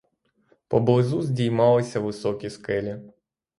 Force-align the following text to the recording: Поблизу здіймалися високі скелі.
Поблизу 0.67 1.21
здіймалися 1.21 1.99
високі 1.99 2.49
скелі. 2.49 2.99